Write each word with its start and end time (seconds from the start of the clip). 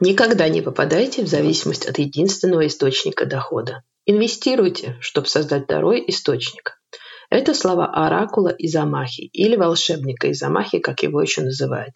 Никогда 0.00 0.48
не 0.48 0.62
попадайте 0.62 1.22
в 1.22 1.28
зависимость 1.28 1.86
от 1.86 1.98
единственного 1.98 2.66
источника 2.66 3.26
дохода. 3.26 3.82
Инвестируйте, 4.06 4.96
чтобы 5.00 5.26
создать 5.26 5.64
второй 5.64 6.02
источник. 6.08 6.80
Это 7.28 7.52
слова 7.52 7.86
оракула 7.86 8.48
Изамахи 8.48 9.20
или 9.20 9.56
волшебника 9.56 10.32
Изамахи, 10.32 10.78
как 10.78 11.02
его 11.02 11.20
еще 11.20 11.42
называют. 11.42 11.94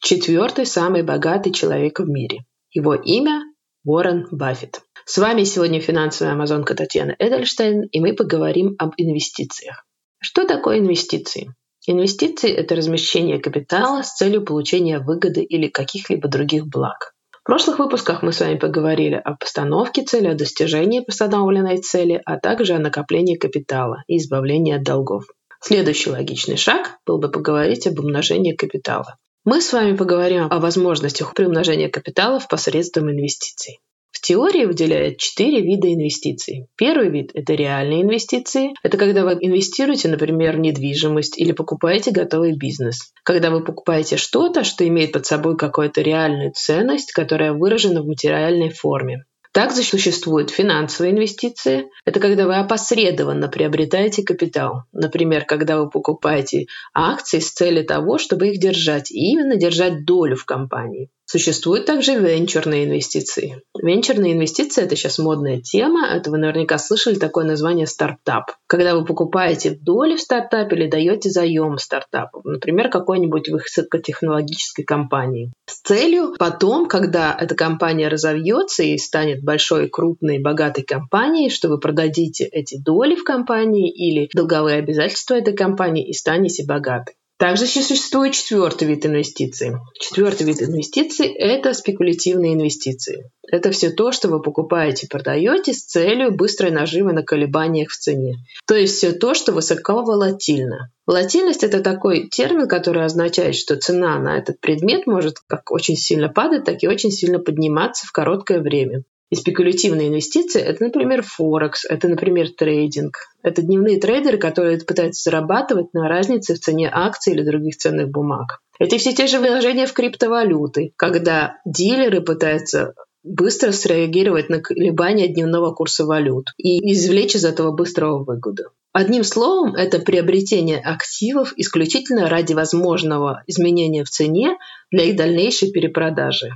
Четвертый 0.00 0.66
самый 0.66 1.04
богатый 1.04 1.52
человек 1.52 2.00
в 2.00 2.08
мире. 2.08 2.40
Его 2.72 2.96
имя 2.96 3.40
Уоррен 3.84 4.26
Баффет. 4.32 4.82
С 5.06 5.16
вами 5.18 5.44
сегодня 5.44 5.80
финансовая 5.80 6.32
амазонка 6.32 6.74
Татьяна 6.74 7.14
Эдельштейн, 7.20 7.84
и 7.84 8.00
мы 8.00 8.14
поговорим 8.14 8.74
об 8.78 8.94
инвестициях. 8.96 9.86
Что 10.20 10.44
такое 10.44 10.80
инвестиции? 10.80 11.54
Инвестиции– 11.86 12.50
это 12.52 12.74
размещение 12.74 13.38
капитала 13.38 14.02
с 14.02 14.14
целью 14.14 14.42
получения 14.42 14.98
выгоды 14.98 15.42
или 15.42 15.68
каких-либо 15.68 16.28
других 16.28 16.66
благ. 16.66 17.13
В 17.44 17.46
прошлых 17.46 17.78
выпусках 17.78 18.22
мы 18.22 18.32
с 18.32 18.40
вами 18.40 18.56
поговорили 18.56 19.20
о 19.22 19.36
постановке 19.36 20.02
цели, 20.02 20.28
о 20.28 20.34
достижении 20.34 21.00
постановленной 21.00 21.76
цели, 21.76 22.22
а 22.24 22.38
также 22.40 22.72
о 22.72 22.78
накоплении 22.78 23.34
капитала 23.34 24.02
и 24.06 24.16
избавлении 24.16 24.74
от 24.74 24.82
долгов. 24.82 25.26
Следующий 25.60 26.08
логичный 26.08 26.56
шаг 26.56 26.96
был 27.04 27.18
бы 27.18 27.30
поговорить 27.30 27.86
об 27.86 27.98
умножении 27.98 28.54
капитала. 28.54 29.18
Мы 29.44 29.60
с 29.60 29.74
вами 29.74 29.94
поговорим 29.94 30.46
о 30.50 30.58
возможностях 30.58 31.34
приумножения 31.34 31.90
капитала 31.90 32.38
посредством 32.48 33.10
инвестиций 33.10 33.78
теории 34.24 34.64
выделяет 34.64 35.18
четыре 35.18 35.60
вида 35.60 35.92
инвестиций. 35.92 36.66
Первый 36.76 37.10
вид– 37.10 37.30
это 37.34 37.52
реальные 37.52 38.02
инвестиции. 38.02 38.72
Это 38.82 38.96
когда 38.96 39.24
вы 39.24 39.34
инвестируете, 39.40 40.08
например, 40.08 40.56
в 40.56 40.60
недвижимость 40.60 41.38
или 41.38 41.52
покупаете 41.52 42.10
готовый 42.10 42.56
бизнес. 42.56 43.12
Когда 43.22 43.50
вы 43.50 43.62
покупаете 43.62 44.16
что-то, 44.16 44.64
что 44.64 44.88
имеет 44.88 45.12
под 45.12 45.26
собой 45.26 45.56
какую-то 45.56 46.00
реальную 46.00 46.52
ценность, 46.54 47.12
которая 47.12 47.52
выражена 47.52 48.02
в 48.02 48.06
материальной 48.06 48.70
форме. 48.70 49.24
Также 49.52 49.84
существуют 49.84 50.50
финансовые 50.50 51.12
инвестиции. 51.12 51.88
Это 52.04 52.18
когда 52.18 52.46
вы 52.46 52.56
опосредованно 52.56 53.46
приобретаете 53.46 54.24
капитал. 54.24 54.82
Например, 54.92 55.44
когда 55.44 55.78
вы 55.78 55.88
покупаете 55.88 56.66
акции 56.92 57.38
с 57.38 57.52
целью 57.52 57.86
того, 57.86 58.18
чтобы 58.18 58.48
их 58.48 58.58
держать, 58.58 59.12
и 59.12 59.30
именно 59.30 59.54
держать 59.54 60.04
долю 60.04 60.34
в 60.34 60.44
компании. 60.44 61.08
Существуют 61.26 61.86
также 61.86 62.18
венчурные 62.18 62.84
инвестиции. 62.84 63.62
Венчурные 63.80 64.34
инвестиции– 64.34 64.82
это 64.84 64.94
сейчас 64.94 65.18
модная 65.18 65.60
тема. 65.60 66.06
Это 66.06 66.30
вы 66.30 66.38
наверняка 66.38 66.78
слышали 66.78 67.14
такое 67.14 67.44
название 67.44 67.86
стартап. 67.86 68.52
Когда 68.66 68.94
вы 68.94 69.04
покупаете 69.04 69.70
доли 69.70 70.16
в 70.16 70.20
стартапе 70.20 70.76
или 70.76 70.90
даете 70.90 71.30
заем 71.30 71.78
стартапу, 71.78 72.42
например, 72.44 72.90
какой-нибудь 72.90 73.48
высокотехнологической 73.48 74.84
компании. 74.84 75.50
С 75.66 75.80
целью 75.80 76.34
потом, 76.38 76.86
когда 76.86 77.36
эта 77.38 77.54
компания 77.54 78.08
разовьется 78.08 78.82
и 78.82 78.98
станет 78.98 79.42
большой, 79.42 79.88
крупной, 79.88 80.38
богатой 80.38 80.84
компанией, 80.84 81.48
что 81.48 81.68
вы 81.68 81.80
продадите 81.80 82.44
эти 82.44 82.78
доли 82.78 83.16
в 83.16 83.24
компании 83.24 83.90
или 83.90 84.28
долговые 84.34 84.78
обязательства 84.78 85.34
этой 85.34 85.54
компании 85.54 86.06
и 86.06 86.12
станете 86.12 86.64
богаты. 86.66 87.14
Также 87.36 87.66
существует 87.66 88.32
четвертый 88.32 88.86
вид 88.86 89.04
инвестиций. 89.06 89.72
Четвертый 89.98 90.46
вид 90.46 90.62
инвестиций– 90.62 91.26
это 91.34 91.74
спекулятивные 91.74 92.54
инвестиции. 92.54 93.30
Это 93.50 93.72
все 93.72 93.90
то, 93.90 94.12
что 94.12 94.28
вы 94.28 94.40
покупаете 94.40 95.06
и 95.06 95.08
продаете 95.08 95.72
с 95.72 95.84
целью 95.84 96.32
быстрой 96.32 96.70
наживы 96.70 97.12
на 97.12 97.24
колебаниях 97.24 97.90
в 97.90 97.98
цене. 97.98 98.36
То 98.66 98.76
есть 98.76 98.96
все 98.98 99.12
то, 99.12 99.34
что 99.34 99.52
высоко 99.52 100.02
волатильно. 100.02 100.92
Волатильность– 101.06 101.62
это 101.64 101.80
такой 101.80 102.28
термин, 102.28 102.68
который 102.68 103.04
означает, 103.04 103.56
что 103.56 103.76
цена 103.76 104.16
на 104.20 104.38
этот 104.38 104.60
предмет 104.60 105.06
может 105.08 105.38
как 105.48 105.72
очень 105.72 105.96
сильно 105.96 106.28
падать, 106.28 106.64
так 106.64 106.82
и 106.82 106.88
очень 106.88 107.10
сильно 107.10 107.40
подниматься 107.40 108.06
в 108.06 108.12
короткое 108.12 108.60
время. 108.60 109.02
И 109.30 109.36
спекулятивные 109.36 110.08
инвестиции– 110.08 110.60
это, 110.62 110.84
например, 110.84 111.22
Форекс, 111.22 111.84
это, 111.86 112.08
например, 112.08 112.50
трейдинг. 112.50 113.16
Это 113.42 113.62
дневные 113.62 113.98
трейдеры, 113.98 114.38
которые 114.38 114.78
пытаются 114.78 115.30
зарабатывать 115.30 115.92
на 115.94 116.08
разнице 116.08 116.54
в 116.54 116.60
цене 116.60 116.90
акций 116.92 117.32
или 117.32 117.42
других 117.42 117.76
ценных 117.76 118.10
бумаг. 118.10 118.60
Это 118.78 118.98
все 118.98 119.12
те 119.12 119.26
же 119.26 119.38
вложения 119.38 119.86
в 119.86 119.92
криптовалюты, 119.92 120.92
когда 120.96 121.56
дилеры 121.64 122.20
пытаются 122.20 122.94
быстро 123.24 123.72
среагировать 123.72 124.50
на 124.50 124.60
колебания 124.60 125.28
дневного 125.28 125.72
курса 125.72 126.04
валют 126.04 126.50
и 126.58 126.92
извлечь 126.92 127.34
из 127.34 127.44
этого 127.44 127.72
быстрого 127.72 128.22
выгоду. 128.22 128.64
Одним 128.92 129.24
словом, 129.24 129.74
это 129.74 129.98
приобретение 129.98 130.78
активов 130.78 131.52
исключительно 131.56 132.28
ради 132.28 132.52
возможного 132.52 133.42
изменения 133.46 134.04
в 134.04 134.10
цене 134.10 134.56
для 134.92 135.04
их 135.04 135.16
дальнейшей 135.16 135.72
перепродажи. 135.72 136.50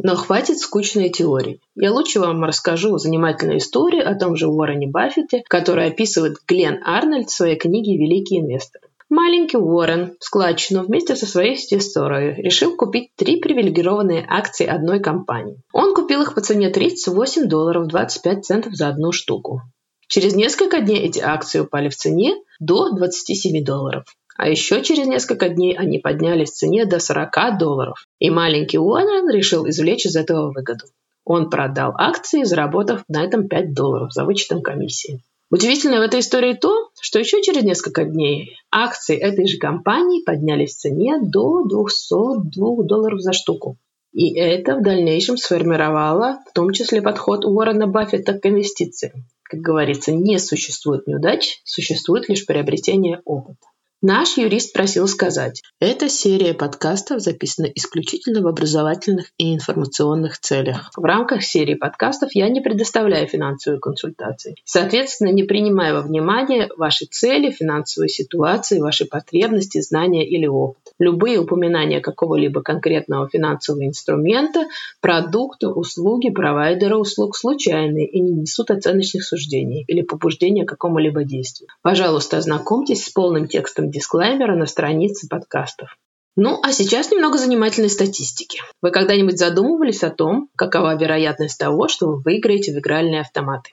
Но 0.00 0.14
хватит 0.14 0.58
скучной 0.58 1.10
теории. 1.10 1.60
Я 1.74 1.92
лучше 1.92 2.20
вам 2.20 2.44
расскажу 2.44 2.98
занимательную 2.98 3.58
историю 3.58 4.08
о 4.08 4.14
том 4.14 4.36
же 4.36 4.46
Уоррене 4.46 4.86
Баффете, 4.86 5.42
которую 5.48 5.88
описывает 5.88 6.36
Глен 6.46 6.80
Арнольд 6.84 7.28
в 7.28 7.34
своей 7.34 7.56
книге 7.56 7.96
«Великий 7.96 8.38
инвестор». 8.38 8.80
Маленький 9.10 9.56
Уоррен 9.56 10.16
складчину 10.20 10.82
вместе 10.82 11.16
со 11.16 11.24
своей 11.24 11.56
сестрой 11.56 12.34
решил 12.34 12.76
купить 12.76 13.10
три 13.16 13.40
привилегированные 13.40 14.24
акции 14.28 14.66
одной 14.66 15.00
компании. 15.00 15.62
Он 15.72 15.94
купил 15.94 16.20
их 16.22 16.34
по 16.34 16.42
цене 16.42 16.68
38 16.68 17.48
долларов 17.48 17.88
25 17.88 18.44
центов 18.44 18.74
за 18.74 18.88
одну 18.88 19.12
штуку. 19.12 19.62
Через 20.08 20.34
несколько 20.34 20.80
дней 20.80 20.98
эти 20.98 21.20
акции 21.20 21.60
упали 21.60 21.88
в 21.88 21.96
цене 21.96 22.36
до 22.60 22.90
27 22.94 23.64
долларов. 23.64 24.04
А 24.38 24.48
еще 24.48 24.82
через 24.84 25.08
несколько 25.08 25.48
дней 25.48 25.76
они 25.76 25.98
поднялись 25.98 26.52
в 26.52 26.54
цене 26.54 26.86
до 26.86 27.00
40 27.00 27.58
долларов. 27.58 28.04
И 28.20 28.30
маленький 28.30 28.78
Уоррен 28.78 29.28
решил 29.28 29.68
извлечь 29.68 30.06
из 30.06 30.14
этого 30.14 30.52
выгоду. 30.52 30.84
Он 31.24 31.50
продал 31.50 31.92
акции, 31.98 32.44
заработав 32.44 33.02
на 33.08 33.24
этом 33.24 33.48
5 33.48 33.74
долларов 33.74 34.12
за 34.12 34.24
вычетом 34.24 34.62
комиссии. 34.62 35.24
Удивительно 35.50 35.98
в 35.98 36.02
этой 36.02 36.20
истории 36.20 36.52
то, 36.52 36.88
что 37.00 37.18
еще 37.18 37.42
через 37.42 37.64
несколько 37.64 38.04
дней 38.04 38.54
акции 38.70 39.16
этой 39.16 39.48
же 39.48 39.58
компании 39.58 40.22
поднялись 40.24 40.76
в 40.76 40.78
цене 40.78 41.18
до 41.20 41.64
202 41.64 42.84
долларов 42.84 43.20
за 43.20 43.32
штуку. 43.32 43.76
И 44.12 44.38
это 44.38 44.76
в 44.76 44.82
дальнейшем 44.82 45.36
сформировало 45.36 46.38
в 46.48 46.52
том 46.52 46.70
числе 46.72 47.02
подход 47.02 47.44
Уоррена 47.44 47.88
Баффета 47.88 48.34
к 48.34 48.46
инвестициям. 48.46 49.24
Как 49.42 49.60
говорится, 49.60 50.12
не 50.12 50.38
существует 50.38 51.08
неудач, 51.08 51.60
существует 51.64 52.28
лишь 52.28 52.46
приобретение 52.46 53.20
опыта. 53.24 53.66
Наш 54.00 54.36
юрист 54.36 54.74
просил 54.74 55.08
сказать, 55.08 55.64
эта 55.80 56.08
серия 56.08 56.54
подкастов 56.54 57.20
записана 57.20 57.66
исключительно 57.66 58.42
в 58.42 58.46
образовательных 58.46 59.32
и 59.38 59.52
информационных 59.52 60.38
целях. 60.38 60.92
В 60.96 61.02
рамках 61.02 61.42
серии 61.42 61.74
подкастов 61.74 62.30
я 62.32 62.48
не 62.48 62.60
предоставляю 62.60 63.26
финансовые 63.26 63.80
консультации. 63.80 64.54
Соответственно, 64.64 65.30
не 65.30 65.42
принимаю 65.42 65.96
во 65.96 66.02
внимание 66.02 66.68
ваши 66.76 67.06
цели, 67.06 67.50
финансовые 67.50 68.08
ситуации, 68.08 68.78
ваши 68.78 69.04
потребности, 69.04 69.80
знания 69.80 70.24
или 70.24 70.46
опыт. 70.46 70.78
Любые 71.00 71.40
упоминания 71.40 71.98
какого-либо 71.98 72.62
конкретного 72.62 73.28
финансового 73.28 73.84
инструмента, 73.84 74.68
продукта, 75.00 75.70
услуги, 75.70 76.30
провайдера 76.30 76.96
услуг 76.96 77.36
случайные 77.36 78.06
и 78.06 78.20
не 78.20 78.30
несут 78.30 78.70
оценочных 78.70 79.24
суждений 79.24 79.84
или 79.88 80.02
побуждения 80.02 80.64
к 80.64 80.68
какому-либо 80.68 81.24
действию. 81.24 81.68
Пожалуйста, 81.82 82.36
ознакомьтесь 82.36 83.04
с 83.04 83.10
полным 83.10 83.48
текстом 83.48 83.87
дисклеймера 83.90 84.56
на 84.56 84.66
странице 84.66 85.28
подкастов. 85.28 85.96
Ну, 86.36 86.60
а 86.62 86.72
сейчас 86.72 87.10
немного 87.10 87.36
занимательной 87.36 87.90
статистики. 87.90 88.60
Вы 88.80 88.92
когда-нибудь 88.92 89.38
задумывались 89.38 90.04
о 90.04 90.10
том, 90.10 90.48
какова 90.56 90.94
вероятность 90.94 91.58
того, 91.58 91.88
что 91.88 92.06
вы 92.06 92.22
выиграете 92.22 92.72
в 92.72 92.78
игральные 92.78 93.22
автоматы? 93.22 93.72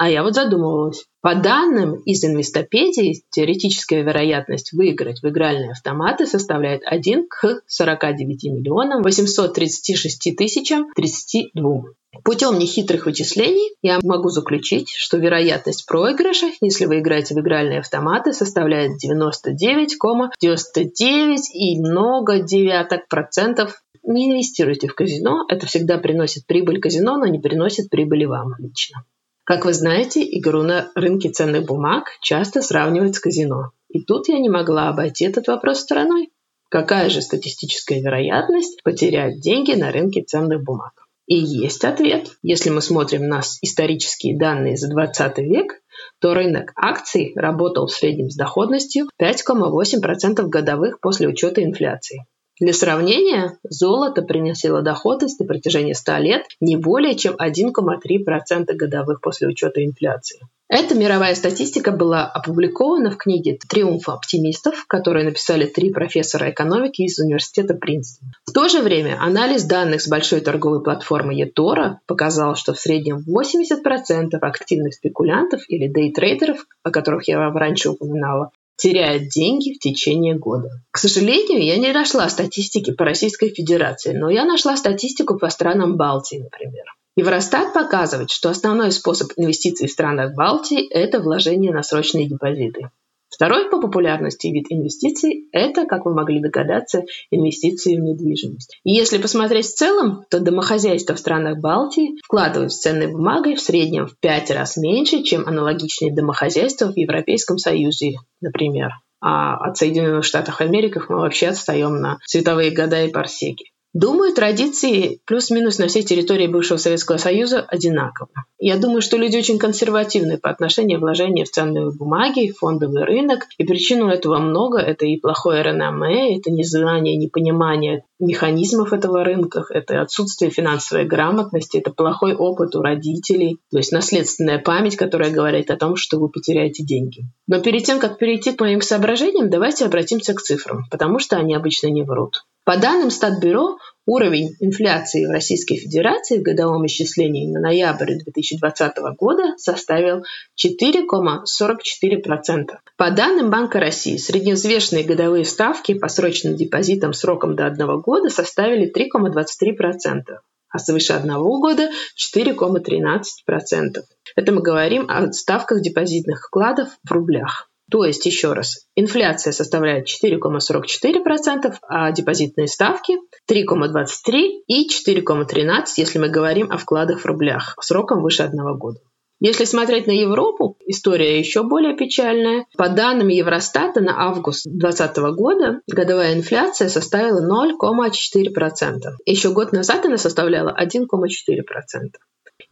А 0.00 0.08
я 0.08 0.22
вот 0.22 0.34
задумывалась. 0.34 1.04
По 1.20 1.34
данным 1.34 1.96
из 2.06 2.24
инвестопедии, 2.24 3.22
теоретическая 3.28 4.00
вероятность 4.00 4.72
выиграть 4.72 5.20
в 5.20 5.28
игральные 5.28 5.72
автоматы 5.72 6.26
составляет 6.26 6.80
1 6.86 7.28
к 7.28 7.60
49 7.66 8.44
миллионам 8.44 9.02
836 9.02 10.34
тысячам 10.38 10.86
32. 10.96 11.82
Путем 12.24 12.58
нехитрых 12.58 13.04
вычислений 13.04 13.76
я 13.82 13.98
могу 14.02 14.30
заключить, 14.30 14.88
что 14.88 15.18
вероятность 15.18 15.84
проигрыша, 15.86 16.46
если 16.62 16.86
вы 16.86 17.00
играете 17.00 17.34
в 17.34 17.40
игральные 17.40 17.80
автоматы, 17.80 18.32
составляет 18.32 18.92
99,99 19.04 21.36
и 21.52 21.78
много 21.78 22.38
девяток 22.38 23.06
процентов. 23.06 23.82
Не 24.02 24.30
инвестируйте 24.30 24.88
в 24.88 24.94
казино, 24.94 25.44
это 25.50 25.66
всегда 25.66 25.98
приносит 25.98 26.46
прибыль 26.46 26.80
казино, 26.80 27.18
но 27.18 27.26
не 27.26 27.38
приносит 27.38 27.90
прибыли 27.90 28.24
вам 28.24 28.54
лично. 28.58 29.04
Как 29.50 29.64
вы 29.64 29.74
знаете, 29.74 30.22
игру 30.38 30.62
на 30.62 30.92
рынке 30.94 31.28
ценных 31.28 31.64
бумаг 31.64 32.04
часто 32.20 32.62
сравнивают 32.62 33.16
с 33.16 33.18
казино. 33.18 33.72
И 33.88 34.00
тут 34.00 34.28
я 34.28 34.38
не 34.38 34.48
могла 34.48 34.88
обойти 34.90 35.24
этот 35.24 35.48
вопрос 35.48 35.80
стороной. 35.80 36.30
Какая 36.68 37.10
же 37.10 37.20
статистическая 37.20 38.00
вероятность 38.00 38.80
потерять 38.84 39.40
деньги 39.40 39.72
на 39.72 39.90
рынке 39.90 40.22
ценных 40.22 40.62
бумаг? 40.62 40.92
И 41.26 41.34
есть 41.34 41.84
ответ. 41.84 42.30
Если 42.44 42.70
мы 42.70 42.80
смотрим 42.80 43.26
на 43.26 43.40
исторические 43.60 44.38
данные 44.38 44.76
за 44.76 44.88
20 44.88 45.38
век, 45.38 45.82
то 46.20 46.32
рынок 46.32 46.70
акций 46.76 47.32
работал 47.34 47.88
в 47.88 47.92
среднем 47.92 48.30
с 48.30 48.36
доходностью 48.36 49.08
5,8% 49.20 50.46
годовых 50.46 51.00
после 51.00 51.26
учета 51.26 51.64
инфляции. 51.64 52.24
Для 52.60 52.74
сравнения, 52.74 53.58
золото 53.62 54.20
приносило 54.20 54.82
доходность 54.82 55.40
на 55.40 55.46
протяжении 55.46 55.94
100 55.94 56.16
лет 56.18 56.44
не 56.60 56.76
более 56.76 57.16
чем 57.16 57.34
1,3% 57.36 58.74
годовых 58.74 59.22
после 59.22 59.48
учета 59.48 59.82
инфляции. 59.82 60.40
Эта 60.68 60.94
мировая 60.94 61.34
статистика 61.34 61.90
была 61.90 62.26
опубликована 62.26 63.10
в 63.10 63.16
книге 63.16 63.58
«Триумф 63.68 64.08
оптимистов», 64.08 64.84
которую 64.86 65.24
написали 65.24 65.64
три 65.64 65.90
профессора 65.90 66.50
экономики 66.50 67.02
из 67.02 67.18
университета 67.18 67.74
Принстон. 67.74 68.28
В 68.44 68.52
то 68.52 68.68
же 68.68 68.80
время 68.82 69.16
анализ 69.18 69.64
данных 69.64 70.02
с 70.02 70.08
большой 70.08 70.40
торговой 70.40 70.82
платформы 70.82 71.34
eToro 71.42 71.94
показал, 72.06 72.54
что 72.54 72.72
в 72.72 72.78
среднем 72.78 73.24
80% 73.26 74.38
активных 74.40 74.94
спекулянтов 74.94 75.62
или 75.66 75.88
дейтрейдеров, 75.88 76.66
о 76.84 76.90
которых 76.92 77.26
я 77.26 77.38
вам 77.38 77.56
раньше 77.56 77.88
упоминала, 77.88 78.52
теряют 78.80 79.28
деньги 79.28 79.74
в 79.74 79.78
течение 79.78 80.36
года. 80.36 80.68
К 80.90 80.98
сожалению, 80.98 81.62
я 81.62 81.76
не 81.76 81.92
нашла 81.92 82.28
статистики 82.28 82.92
по 82.92 83.04
Российской 83.04 83.50
Федерации, 83.50 84.12
но 84.12 84.30
я 84.30 84.44
нашла 84.44 84.76
статистику 84.76 85.38
по 85.38 85.50
странам 85.50 85.96
Балтии, 85.96 86.38
например. 86.38 86.84
Евростат 87.16 87.74
показывает, 87.74 88.30
что 88.30 88.48
основной 88.48 88.92
способ 88.92 89.32
инвестиций 89.36 89.86
в 89.86 89.90
странах 89.90 90.34
Балтии– 90.34 90.88
это 90.90 91.20
вложение 91.20 91.72
на 91.72 91.82
срочные 91.82 92.26
депозиты. 92.26 92.88
Второй 93.30 93.70
по 93.70 93.80
популярности 93.80 94.48
вид 94.48 94.66
инвестиций– 94.70 95.48
это, 95.52 95.86
как 95.86 96.04
вы 96.04 96.14
могли 96.14 96.40
догадаться, 96.40 97.04
инвестиции 97.30 97.94
в 97.94 98.00
недвижимость. 98.00 98.78
И 98.84 98.92
если 98.92 99.18
посмотреть 99.18 99.66
в 99.66 99.74
целом, 99.74 100.24
то 100.28 100.40
домохозяйства 100.40 101.14
в 101.14 101.20
странах 101.20 101.58
Балтии 101.60 102.20
вкладывают 102.24 102.72
в 102.72 102.80
ценные 102.80 103.08
бумаги 103.08 103.54
в 103.54 103.60
среднем 103.60 104.06
в 104.06 104.18
5 104.18 104.50
раз 104.50 104.76
меньше, 104.76 105.22
чем 105.22 105.46
аналогичные 105.46 106.14
домохозяйства 106.14 106.92
в 106.92 106.96
Европейском 106.96 107.56
Союзе, 107.56 108.14
например. 108.40 108.90
А 109.22 109.56
от 109.56 109.76
Соединенных 109.76 110.24
Штатов 110.24 110.60
Америки 110.60 111.00
мы 111.08 111.18
вообще 111.18 111.48
отстаем 111.48 112.00
на 112.00 112.18
световые 112.24 112.70
года 112.70 113.04
и 113.04 113.12
парсеки. 113.12 113.70
Думаю, 113.92 114.32
традиции 114.32 115.20
плюс-минус 115.26 115.78
на 115.78 115.88
всей 115.88 116.04
территории 116.04 116.46
бывшего 116.46 116.78
Советского 116.78 117.16
Союза 117.16 117.60
одинаковы. 117.60 118.30
Я 118.58 118.76
думаю, 118.76 119.02
что 119.02 119.16
люди 119.16 119.36
очень 119.36 119.58
консервативны 119.58 120.38
по 120.38 120.48
отношению 120.48 121.00
вложения 121.00 121.44
в 121.44 121.50
ценные 121.50 121.90
бумаги, 121.90 122.52
фондовый 122.56 123.04
рынок. 123.04 123.46
И 123.58 123.64
причину 123.64 124.08
этого 124.08 124.38
много. 124.38 124.78
Это 124.78 125.06
и 125.06 125.18
плохое 125.18 125.64
реноме, 125.64 126.38
это 126.38 126.52
незнание, 126.52 127.16
непонимание 127.16 128.04
механизмов 128.20 128.92
этого 128.92 129.24
рынка, 129.24 129.64
это 129.70 130.02
отсутствие 130.02 130.50
финансовой 130.50 131.06
грамотности, 131.06 131.78
это 131.78 131.90
плохой 131.90 132.34
опыт 132.34 132.76
у 132.76 132.82
родителей, 132.82 133.58
то 133.70 133.78
есть 133.78 133.92
наследственная 133.92 134.58
память, 134.58 134.96
которая 134.96 135.30
говорит 135.30 135.70
о 135.70 135.76
том, 135.76 135.96
что 135.96 136.18
вы 136.18 136.28
потеряете 136.28 136.84
деньги. 136.84 137.24
Но 137.46 137.60
перед 137.60 137.84
тем, 137.84 137.98
как 137.98 138.18
перейти 138.18 138.52
к 138.52 138.60
моим 138.60 138.82
соображениям, 138.82 139.50
давайте 139.50 139.86
обратимся 139.86 140.34
к 140.34 140.42
цифрам, 140.42 140.84
потому 140.90 141.18
что 141.18 141.36
они 141.36 141.54
обычно 141.54 141.88
не 141.88 142.02
врут. 142.02 142.44
По 142.70 142.76
данным 142.76 143.10
Статбюро, 143.10 143.78
уровень 144.06 144.54
инфляции 144.60 145.26
в 145.26 145.30
Российской 145.30 145.74
Федерации 145.74 146.38
в 146.38 146.42
годовом 146.42 146.86
исчислении 146.86 147.52
на 147.52 147.58
ноябрь 147.58 148.14
2020 148.22 148.96
года 149.18 149.54
составил 149.56 150.22
4,44%. 150.56 152.66
По 152.96 153.10
данным 153.10 153.50
Банка 153.50 153.80
России, 153.80 154.18
средневзвешенные 154.18 155.02
годовые 155.02 155.44
ставки 155.44 155.94
по 155.94 156.06
срочным 156.06 156.54
депозитам 156.54 157.12
сроком 157.12 157.56
до 157.56 157.66
одного 157.66 158.00
года 158.00 158.30
составили 158.30 158.88
3,23%, 158.88 160.22
а 160.68 160.78
свыше 160.78 161.14
одного 161.14 161.58
года 161.58 161.90
4,13%. 162.16 164.04
Это 164.36 164.52
мы 164.52 164.62
говорим 164.62 165.10
о 165.10 165.32
ставках 165.32 165.82
депозитных 165.82 166.46
вкладов 166.46 166.90
в 167.02 167.10
рублях. 167.10 167.69
То 167.90 168.04
есть, 168.04 168.24
еще 168.26 168.52
раз, 168.52 168.86
инфляция 168.94 169.52
составляет 169.52 170.06
4,44%, 170.06 171.74
а 171.88 172.12
депозитные 172.12 172.68
ставки 172.68 173.16
3,23% 173.50 174.62
и 174.66 174.88
4,13%, 174.88 175.84
если 175.96 176.18
мы 176.18 176.28
говорим 176.28 176.70
о 176.70 176.78
вкладах 176.78 177.20
в 177.20 177.26
рублях 177.26 177.74
сроком 177.80 178.22
выше 178.22 178.44
одного 178.44 178.76
года. 178.76 179.00
Если 179.42 179.64
смотреть 179.64 180.06
на 180.06 180.10
Европу, 180.10 180.76
история 180.86 181.38
еще 181.38 181.62
более 181.62 181.96
печальная. 181.96 182.66
По 182.76 182.90
данным 182.90 183.28
Евростата 183.28 184.02
на 184.02 184.28
август 184.28 184.66
2020 184.66 185.16
года 185.34 185.80
годовая 185.88 186.34
инфляция 186.34 186.90
составила 186.90 187.40
0,4%. 187.40 188.98
Еще 189.24 189.50
год 189.50 189.72
назад 189.72 190.04
она 190.04 190.18
составляла 190.18 190.76
1,4%. 190.78 191.06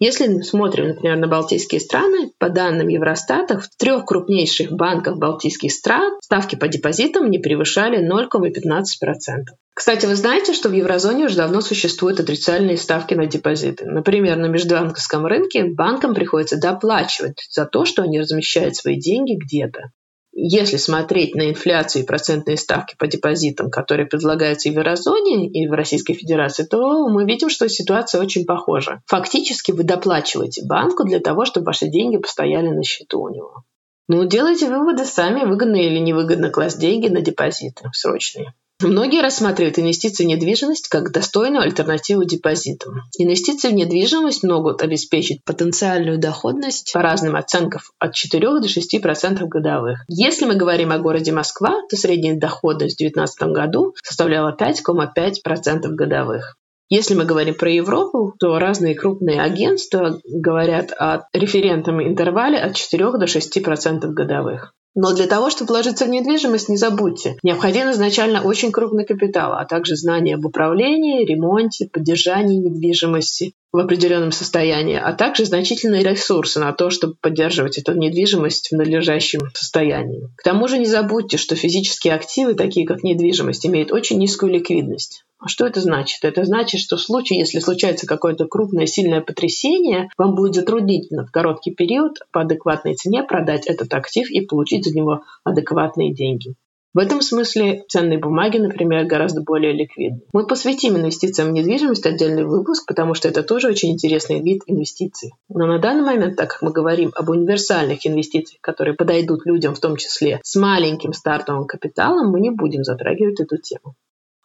Если 0.01 0.29
мы 0.29 0.45
смотрим, 0.45 0.89
например, 0.89 1.17
на 1.17 1.27
балтийские 1.27 1.81
страны, 1.81 2.31
по 2.39 2.51
данным 2.51 2.87
Евростата, 2.87 3.59
в 3.59 3.69
трех 3.77 4.05
крупнейших 4.05 4.71
банках 4.71 5.17
балтийских 5.17 5.73
стран 5.73 6.19
ставки 6.23 6.55
по 6.55 6.69
депозитам 6.69 7.31
не 7.31 7.41
превышали 7.41 7.99
0,15%. 7.99 9.55
Кстати, 9.75 10.07
вы 10.07 10.15
знаете, 10.15 10.55
что 10.55 10.69
в 10.69 10.73
еврозоне 10.73 11.27
уже 11.27 11.37
давно 11.37 11.61
существуют 11.61 12.21
отрицательные 12.21 12.77
ставки 12.77 13.15
на 13.15 13.27
депозиты. 13.27 13.87
Например, 13.87 14.37
на 14.37 14.47
межбанковском 14.47 15.27
рынке 15.27 15.65
банкам 15.65 16.15
приходится 16.15 16.61
доплачивать 16.61 17.47
за 17.51 17.65
то, 17.65 17.85
что 17.85 18.03
они 18.03 18.21
размещают 18.21 18.77
свои 18.77 18.99
деньги 19.01 19.35
где-то. 19.35 19.91
Если 20.41 20.77
смотреть 20.77 21.35
на 21.35 21.51
инфляцию 21.51 22.05
и 22.05 22.07
процентные 22.07 22.57
ставки 22.57 22.95
по 22.97 23.09
депозитам, 23.09 23.71
которые 23.71 24.07
предлагаются 24.07 24.69
и 24.69 24.73
в 24.73 24.77
еврозоне, 24.77 25.49
и 25.49 25.67
в 25.67 25.73
Российской 25.73 26.15
Федерации, 26.15 26.63
то 26.63 27.09
мы 27.09 27.25
видим, 27.25 27.49
что 27.51 27.69
ситуация 27.69 28.21
очень 28.21 28.47
похожа. 28.47 29.03
Фактически 29.07 29.73
вы 29.73 29.83
доплачиваете 29.83 30.65
банку 30.65 31.03
для 31.03 31.19
того, 31.19 31.45
чтобы 31.45 31.67
ваши 31.67 31.89
деньги 31.89 32.19
постояли 32.19 32.69
на 32.69 32.85
счету 32.85 33.21
у 33.21 33.29
него. 33.31 33.65
Ну, 34.07 34.27
делайте 34.27 34.69
выводы 34.69 35.05
сами, 35.07 35.45
выгодно 35.45 35.75
или 35.75 35.99
невыгодно 35.99 36.51
класть 36.51 36.79
деньги 36.79 37.09
на 37.09 37.21
депозиты 37.21 37.91
срочные. 37.93 38.55
Многие 38.81 39.23
рассматривают 39.23 39.77
инвестиции 39.81 40.23
в 40.23 40.29
недвижимость 40.29 40.87
как 40.89 41.11
достойную 41.11 41.63
альтернативу 41.63 42.23
депозитам. 42.23 43.03
Инвестиции 43.19 43.71
в 43.71 43.75
недвижимость 43.75 44.45
могут 44.45 44.83
обеспечить 44.83 45.43
потенциальную 45.43 46.19
доходность 46.19 46.93
по 46.93 47.03
разным 47.03 47.35
оценкам 47.35 47.81
от 47.99 48.15
4 48.15 48.61
до 48.61 48.69
6 48.69 49.03
процентов 49.03 49.49
годовых. 49.49 50.05
Если 50.07 50.45
мы 50.45 50.55
говорим 50.55 50.93
о 50.93 50.99
городе 50.99 51.33
Москва, 51.33 51.83
то 51.91 51.97
средняя 51.97 52.39
доходность 52.39 52.95
в 52.95 52.99
2019 52.99 53.43
году 53.53 53.95
составляла 54.05 54.57
5,5 54.57 55.43
процентов 55.43 55.93
годовых. 55.97 56.55
Если 56.89 57.15
мы 57.15 57.25
говорим 57.25 57.55
про 57.55 57.71
Европу, 57.71 58.33
то 58.39 58.61
разные 58.61 58.95
крупные 58.95 59.43
агентства 59.43 60.21
говорят 60.25 60.93
о 60.93 61.27
референтном 61.33 62.01
интервале 62.01 62.59
от 62.59 62.77
4 62.77 63.19
до 63.19 63.27
6 63.27 63.63
процентов 63.63 64.15
годовых. 64.15 64.73
Но 65.01 65.15
для 65.15 65.29
того, 65.29 65.49
чтобы 65.49 65.69
вложиться 65.69 66.07
в 66.07 66.09
недвижимость, 66.09 66.69
не 66.69 66.77
забудьте, 66.77 67.37
необходим 67.45 67.89
изначально 67.93 68.43
очень 68.43 68.73
крупный 68.73 69.07
капитал, 69.07 69.53
а 69.53 69.65
также 69.65 69.95
знания 69.95 70.35
об 70.35 70.45
управлении, 70.45 71.25
ремонте, 71.25 71.87
поддержании 71.87 72.57
недвижимости 72.57 73.53
в 73.71 73.79
определенном 73.79 74.33
состоянии, 74.33 74.97
а 74.97 75.13
также 75.13 75.45
значительные 75.45 76.03
ресурсы 76.03 76.59
на 76.59 76.73
то, 76.73 76.91
чтобы 76.91 77.15
поддерживать 77.21 77.79
эту 77.79 77.93
недвижимость 77.93 78.71
в 78.73 78.77
надлежащем 78.77 79.43
состоянии. 79.55 80.31
К 80.37 80.43
тому 80.43 80.67
же 80.67 80.79
не 80.79 80.87
забудьте, 80.87 81.37
что 81.37 81.55
физические 81.55 82.15
активы, 82.15 82.55
такие 82.55 82.85
как 82.85 83.05
недвижимость, 83.05 83.67
имеют 83.67 83.93
очень 83.93 84.19
низкую 84.19 84.51
ликвидность. 84.51 85.23
А 85.41 85.47
что 85.47 85.67
это 85.67 85.81
значит? 85.81 86.25
Это 86.25 86.45
значит, 86.45 86.81
что 86.81 86.97
в 86.97 87.01
случае, 87.01 87.39
если 87.39 87.61
случается 87.61 88.07
какое-то 88.07 88.47
крупное 88.47 88.87
сильное 88.87 89.21
потрясение, 89.21 90.09
вам 90.19 90.35
будет 90.35 90.55
затруднительно 90.55 91.25
в 91.27 91.31
короткий 91.31 91.73
период 91.73 92.19
по 92.33 92.41
адекватной 92.41 92.95
цене 92.95 93.23
продать 93.23 93.67
этот 93.67 93.95
актив 93.95 94.29
и 94.31 94.41
получить 94.41 94.85
за 94.85 94.97
него 94.97 95.23
адекватные 95.45 96.13
деньги. 96.13 96.55
В 96.95 96.99
этом 97.01 97.21
смысле 97.21 97.85
ценные 97.87 98.19
бумаги, 98.19 98.57
например, 98.59 99.05
гораздо 99.05 99.43
более 99.43 99.73
ликвидны. 99.73 100.23
Мы 100.33 100.47
посвятим 100.47 100.97
инвестициям 100.97 101.51
в 101.51 101.53
недвижимость 101.53 102.07
отдельный 102.07 102.45
выпуск, 102.45 102.87
потому 102.89 103.15
что 103.15 103.29
это 103.29 103.45
тоже 103.45 103.69
очень 103.69 103.93
интересный 103.93 104.41
вид 104.41 104.63
инвестиций. 104.67 105.33
Но 105.49 105.67
на 105.67 105.79
данный 105.79 106.03
момент, 106.03 106.37
так 106.37 106.51
как 106.51 106.63
мы 106.63 106.73
говорим 106.73 107.13
об 107.15 107.29
универсальных 107.29 108.05
инвестициях, 108.05 108.61
которые 108.63 108.97
подойдут 108.97 109.47
людям 109.47 109.77
в 109.77 109.81
том 109.81 109.97
числе 109.97 110.41
с 110.43 110.57
маленьким 110.57 111.13
стартовым 111.13 111.67
капиталом, 111.67 112.33
мы 112.33 112.41
не 112.41 112.51
будем 112.51 112.83
затрагивать 112.83 113.39
эту 113.39 113.59
тему. 113.59 113.95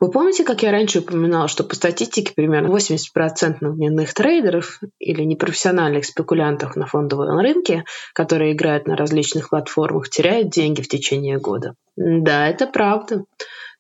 Вы 0.04 0.12
помните, 0.12 0.44
как 0.44 0.64
я 0.64 0.74
раньше 0.74 1.00
упоминала, 1.00 1.48
что 1.48 1.64
по 1.64 1.76
статистике 1.76 2.34
примерно 2.36 2.68
80% 2.76 3.60
дневных 3.62 4.14
трейдеров 4.14 4.82
или 5.00 5.24
непрофессиональных 5.24 6.04
спекулянтов 6.04 6.76
на 6.76 6.86
фондовом 6.88 7.40
рынке, 7.40 7.86
которые 8.14 8.52
играют 8.52 8.86
на 8.86 8.98
различных 8.98 9.50
платформах, 9.50 10.10
теряют 10.10 10.50
деньги 10.50 10.82
в 10.82 10.90
течение 10.90 11.38
года? 11.38 11.76
Да, 11.96 12.50
это 12.50 12.68
правда. 12.68 13.24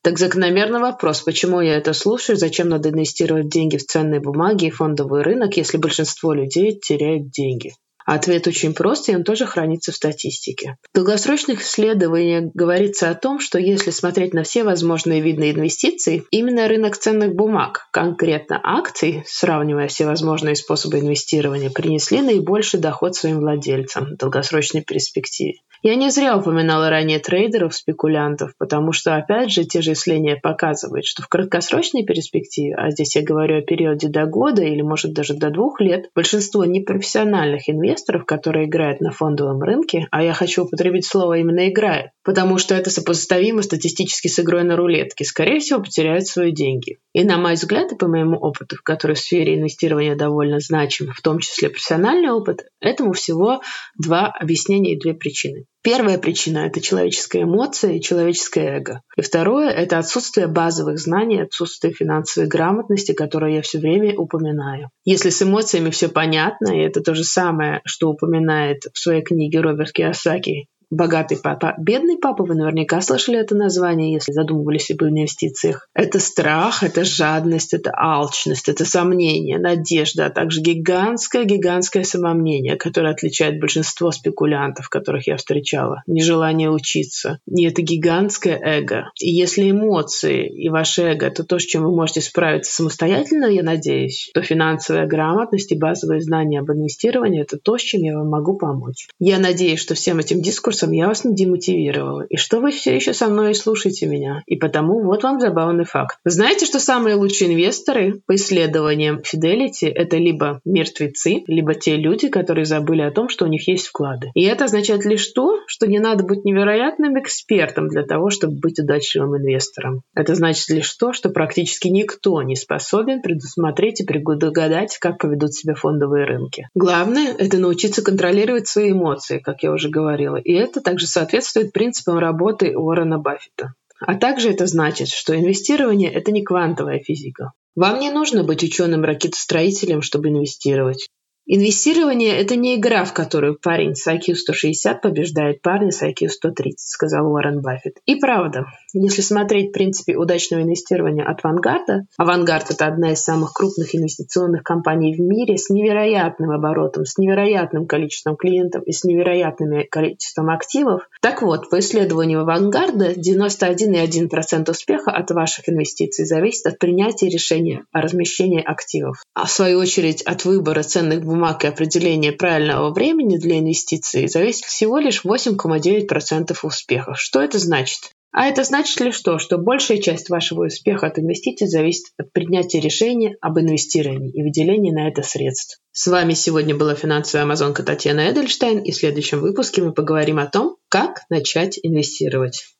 Так 0.01 0.17
закономерный 0.17 0.79
вопрос, 0.79 1.19
почему 1.19 1.59
я 1.59 1.75
это 1.75 1.91
слушаю, 1.91 2.37
зачем 2.37 2.69
надо 2.69 2.91
инвестировать 2.91 3.49
деньги 3.49 3.75
в 3.75 3.85
ценные 3.85 4.21
бумаги 4.21 4.67
и 4.67 4.71
фондовый 4.71 5.23
рынок, 5.23 5.57
если 5.57 5.75
большинство 5.75 6.31
людей 6.31 6.79
теряют 6.79 7.31
деньги? 7.31 7.73
Ответ 8.05 8.47
очень 8.47 8.73
прост, 8.73 9.09
и 9.09 9.15
он 9.15 9.23
тоже 9.23 9.45
хранится 9.45 9.91
в 9.91 9.95
статистике. 9.95 10.77
В 10.91 10.95
долгосрочных 10.95 11.61
исследованиях 11.61 12.51
говорится 12.53 13.09
о 13.09 13.15
том, 13.15 13.39
что 13.39 13.59
если 13.59 13.91
смотреть 13.91 14.33
на 14.33 14.43
все 14.43 14.63
возможные 14.63 15.21
виды 15.21 15.51
инвестиций, 15.51 16.25
именно 16.31 16.67
рынок 16.67 16.97
ценных 16.97 17.33
бумаг, 17.33 17.87
конкретно 17.91 18.59
акций, 18.63 19.23
сравнивая 19.25 19.87
все 19.87 20.05
возможные 20.05 20.55
способы 20.55 20.99
инвестирования, 20.99 21.69
принесли 21.69 22.21
наибольший 22.21 22.79
доход 22.79 23.15
своим 23.15 23.39
владельцам 23.39 24.13
в 24.13 24.17
долгосрочной 24.17 24.81
перспективе. 24.81 25.59
Я 25.85 25.95
не 25.95 26.11
зря 26.11 26.37
упоминала 26.37 26.89
ранее 26.89 27.19
трейдеров, 27.19 27.75
спекулянтов, 27.75 28.53
потому 28.57 28.93
что, 28.93 29.17
опять 29.17 29.51
же, 29.51 29.65
те 29.65 29.81
же 29.81 29.91
исследования 29.91 30.37
показывают, 30.41 31.03
что 31.03 31.23
в 31.23 31.27
краткосрочной 31.27 32.05
перспективе, 32.05 32.75
а 32.75 32.89
здесь 32.89 33.17
я 33.17 33.21
говорю 33.21 33.57
о 33.57 33.61
периоде 33.61 34.07
до 34.07 34.25
года 34.25 34.61
или, 34.63 34.81
может, 34.81 35.11
даже 35.11 35.33
до 35.33 35.49
двух 35.49 35.81
лет, 35.81 36.05
большинство 36.15 36.63
непрофессиональных 36.63 37.67
инвесторов, 37.67 38.23
которые 38.23 38.67
играют 38.67 39.01
на 39.01 39.11
фондовом 39.11 39.61
рынке, 39.61 40.07
а 40.09 40.23
я 40.23 40.31
хочу 40.31 40.63
употребить 40.63 41.05
слово 41.05 41.39
именно 41.39 41.67
«играет», 41.67 42.11
потому 42.23 42.59
что 42.59 42.75
это 42.75 42.89
сопоставимо 42.89 43.61
статистически 43.61 44.29
с 44.29 44.39
игрой 44.39 44.63
на 44.63 44.77
рулетке, 44.77 45.25
скорее 45.25 45.59
всего, 45.59 45.81
потеряют 45.81 46.27
свои 46.27 46.53
деньги. 46.53 46.99
И 47.11 47.25
на 47.25 47.35
мой 47.35 47.55
взгляд, 47.55 47.91
и 47.91 47.97
по 47.97 48.07
моему 48.07 48.37
опыту, 48.37 48.77
который 48.85 49.17
в 49.17 49.19
сфере 49.19 49.59
инвестирования 49.59 50.15
довольно 50.15 50.61
значим, 50.61 51.11
в 51.11 51.21
том 51.21 51.39
числе 51.39 51.67
профессиональный 51.69 52.31
опыт, 52.31 52.67
этому 52.79 53.11
всего 53.11 53.61
два 53.99 54.27
объяснения 54.27 54.93
и 54.93 54.99
две 54.99 55.13
причины. 55.13 55.65
Первая 55.83 56.17
причина– 56.17 56.59
это 56.67 56.79
человеческая 56.79 57.43
эмоция 57.43 57.91
и 57.91 58.01
человеческое 58.01 58.77
эго. 58.77 59.01
И 59.17 59.21
второе– 59.21 59.69
это 59.69 59.97
отсутствие 59.97 60.47
базовых 60.47 60.97
знаний, 60.97 61.41
отсутствие 61.41 61.93
финансовой 61.93 62.47
грамотности, 62.47 63.11
которую 63.11 63.53
я 63.53 63.61
все 63.61 63.79
время 63.79 64.17
упоминаю. 64.17 64.89
Если 65.03 65.29
с 65.29 65.41
эмоциями 65.41 65.89
все 65.89 66.07
понятно, 66.07 66.69
и 66.73 66.79
это 66.79 67.01
то 67.01 67.13
же 67.13 67.25
самое, 67.25 67.81
что 67.83 68.09
упоминает 68.09 68.83
в 68.93 68.97
своей 68.97 69.23
книге 69.23 69.59
Роберт 69.59 69.91
Киосаки 69.91 70.67
богатый 70.95 71.37
папа, 71.37 71.75
бедный 71.77 72.17
папа, 72.17 72.43
вы 72.43 72.55
наверняка 72.55 73.01
слышали 73.01 73.39
это 73.39 73.55
название, 73.55 74.13
если 74.13 74.31
задумывались 74.31 74.91
об 74.91 75.03
инвестициях. 75.03 75.89
Это 75.93 76.19
страх, 76.19 76.83
это 76.83 77.03
жадность, 77.03 77.73
это 77.73 77.91
алчность, 77.95 78.69
это 78.69 78.85
сомнение, 78.85 79.59
надежда, 79.59 80.27
а 80.27 80.29
также 80.29 80.61
гигантское-гигантское 80.61 82.03
самомнение, 82.03 82.75
которое 82.75 83.13
отличает 83.13 83.59
большинство 83.59 84.11
спекулянтов, 84.11 84.89
которых 84.89 85.27
я 85.27 85.37
встречала. 85.37 86.03
Нежелание 86.07 86.69
учиться. 86.69 87.39
И 87.47 87.65
это 87.65 87.81
гигантское 87.81 88.59
эго. 88.61 89.11
И 89.19 89.29
если 89.29 89.71
эмоции 89.71 90.47
и 90.47 90.69
ваше 90.69 91.03
эго– 91.03 91.25
это 91.27 91.43
то, 91.43 91.59
с 91.59 91.63
чем 91.63 91.83
вы 91.83 91.95
можете 91.95 92.21
справиться 92.21 92.73
самостоятельно, 92.73 93.45
я 93.45 93.63
надеюсь, 93.63 94.29
то 94.33 94.41
финансовая 94.41 95.07
грамотность 95.07 95.71
и 95.71 95.77
базовые 95.77 96.21
знания 96.21 96.59
об 96.59 96.71
инвестировании– 96.71 97.41
это 97.43 97.57
то, 97.57 97.77
с 97.77 97.81
чем 97.81 98.01
я 98.01 98.17
вам 98.17 98.29
могу 98.29 98.57
помочь. 98.57 99.07
Я 99.19 99.39
надеюсь, 99.39 99.79
что 99.79 99.95
всем 99.95 100.19
этим 100.19 100.41
дискурсом 100.41 100.82
вопросом 100.83 100.91
я 100.91 101.07
вас 101.07 101.23
не 101.23 101.35
демотивировала, 101.35 102.25
и 102.29 102.37
что 102.37 102.59
вы 102.59 102.71
все 102.71 102.95
еще 102.95 103.13
со 103.13 103.27
мной 103.27 103.51
и 103.51 103.53
слушаете 103.53 104.05
меня. 104.05 104.43
И 104.45 104.55
потому 104.55 105.03
вот 105.03 105.23
вам 105.23 105.39
забавный 105.39 105.85
факт. 105.85 106.17
знаете, 106.25 106.65
что 106.65 106.79
самые 106.79 107.15
лучшие 107.15 107.51
инвесторы 107.51 108.21
по 108.25 108.35
исследованиям 108.35 109.21
Fidelity– 109.21 109.89
это 109.95 110.17
либо 110.17 110.59
мертвецы, 110.65 111.43
либо 111.47 111.73
те 111.75 111.95
люди, 111.95 112.27
которые 112.29 112.65
забыли 112.65 113.01
о 113.01 113.11
том, 113.11 113.29
что 113.29 113.45
у 113.45 113.47
них 113.47 113.67
есть 113.67 113.87
вклады. 113.87 114.31
И 114.35 114.43
это 114.43 114.65
означает 114.65 115.05
лишь 115.05 115.27
то, 115.27 115.59
что 115.67 115.87
не 115.87 115.99
надо 115.99 116.23
быть 116.23 116.45
невероятным 116.45 117.19
экспертом 117.19 117.87
для 117.87 118.03
того, 118.03 118.29
чтобы 118.29 118.59
быть 118.59 118.79
удачливым 118.79 119.37
инвестором. 119.37 120.01
Это 120.15 120.35
значит 120.35 120.69
лишь 120.69 120.93
то, 120.93 121.13
что 121.13 121.29
практически 121.29 121.87
никто 121.87 122.41
не 122.41 122.55
способен 122.55 123.21
предусмотреть 123.21 124.01
и 124.01 124.05
предугадать, 124.05 124.97
как 124.97 125.19
поведут 125.19 125.53
себя 125.53 125.75
фондовые 125.75 126.25
рынки. 126.25 126.67
Главное– 126.75 127.33
это 127.37 127.57
научиться 127.57 128.03
контролировать 128.03 128.67
свои 128.67 128.91
эмоции, 128.91 129.39
как 129.39 129.63
я 129.63 129.71
уже 129.71 129.89
говорила. 129.89 130.37
И 130.37 130.53
это 130.53 130.72
также 130.81 131.07
соответствует 131.07 131.73
принципам 131.73 132.17
работы 132.17 132.77
Уоррена 132.77 133.19
Баффета. 133.19 133.73
А 133.99 134.15
также 134.15 134.51
это 134.51 134.67
значит, 134.67 135.07
что 135.07 135.37
инвестирование– 135.37 136.11
это 136.13 136.31
не 136.31 136.43
квантовая 136.43 136.99
физика. 136.99 137.53
Вам 137.75 137.99
не 137.99 138.11
нужно 138.11 138.43
быть 138.43 138.63
ученым-ракетостроителем, 138.63 140.01
чтобы 140.01 140.29
инвестировать. 140.29 141.07
Инвестирование– 141.45 142.37
это 142.39 142.55
не 142.55 142.75
игра, 142.75 143.03
в 143.03 143.11
которую 143.11 143.59
парень 143.59 143.95
с 143.95 144.07
IQ 144.07 144.35
160 144.35 145.01
побеждает 145.01 145.61
парня 145.61 145.91
с 145.91 146.01
IQ 146.01 146.29
130, 146.29 146.79
сказал 146.79 147.27
Уоррен 147.27 147.59
Баффет. 147.59 147.97
И 148.05 148.15
правда, 148.15 148.67
если 148.93 149.21
смотреть 149.21 149.71
в 149.71 149.73
принципе 149.73 150.15
удачного 150.15 150.61
инвестирования 150.61 151.25
от 151.25 151.43
Вангарда, 151.43 152.05
Авангард– 152.15 152.69
это 152.71 152.85
одна 152.85 153.11
из 153.11 153.19
самых 153.19 153.51
крупных 153.51 153.93
инвестиционных 153.93 154.63
компаний 154.63 155.13
в 155.13 155.19
мире 155.19 155.57
с 155.57 155.69
невероятным 155.69 156.51
оборотом, 156.51 157.05
с 157.05 157.17
невероятным 157.17 157.87
количеством 157.87 158.37
клиентов 158.37 158.83
и 158.85 158.93
с 158.93 159.03
невероятным 159.03 159.83
количеством 159.91 160.49
активов. 160.49 161.09
Так 161.21 161.41
вот, 161.41 161.69
по 161.69 161.79
исследованию 161.79 162.41
Авангарда, 162.41 163.15
91,1% 163.15 164.71
успеха 164.71 165.11
от 165.11 165.29
ваших 165.31 165.67
инвестиций 165.67 166.25
зависит 166.25 166.67
от 166.67 166.79
принятия 166.79 167.27
решения 167.27 167.83
о 167.91 167.99
размещении 167.99 168.63
активов, 168.63 169.23
а 169.33 169.45
в 169.45 169.51
свою 169.51 169.79
очередь 169.79 170.21
от 170.21 170.45
выбора 170.45 170.83
ценных 170.83 171.21
бумаг 171.21 171.32
бумаг 171.33 171.63
и 171.63 171.67
определение 171.67 172.31
правильного 172.31 172.93
времени 172.93 173.37
для 173.37 173.59
инвестиций 173.59 174.27
зависит 174.27 174.65
всего 174.65 174.99
лишь 174.99 175.25
8,9% 175.25 176.55
успеха. 176.61 177.13
Что 177.15 177.41
это 177.41 177.57
значит? 177.57 178.11
А 178.31 178.47
это 178.47 178.63
значит 178.63 178.99
лишь 178.99 179.19
то, 179.19 179.37
что 179.37 179.57
большая 179.57 179.99
часть 179.99 180.29
вашего 180.29 180.65
успеха 180.65 181.07
от 181.07 181.19
инвестиций 181.19 181.67
зависит 181.67 182.05
от 182.17 182.31
принятия 182.33 182.79
решения 182.79 183.35
об 183.41 183.59
инвестировании 183.59 184.31
и 184.31 184.41
выделении 184.41 184.91
на 184.91 185.07
это 185.07 185.21
средств. 185.21 185.79
С 185.91 186.07
вами 186.07 186.33
сегодня 186.33 186.75
была 186.75 186.95
финансовая 186.95 187.45
амазонка 187.45 187.83
Татьяна 187.83 188.31
Эдельштейн, 188.31 188.79
и 188.79 188.91
в 188.91 188.95
следующем 188.95 189.39
выпуске 189.39 189.83
мы 189.83 189.91
поговорим 189.91 190.39
о 190.39 190.47
том, 190.47 190.77
как 190.89 191.21
начать 191.29 191.79
инвестировать. 191.83 192.63